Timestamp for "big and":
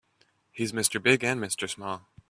0.99-1.39